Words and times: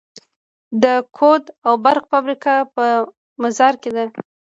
د 0.83 0.85
کود 1.17 1.43
او 1.65 1.73
برق 1.83 2.03
فابریکه 2.11 2.53
په 2.75 2.85
مزار 3.43 3.73
کې 3.81 3.89
ده 3.95 4.05